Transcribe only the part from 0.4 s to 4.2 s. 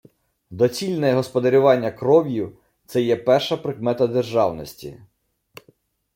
Доцільне господарювання кров'ю— це є перша прикмета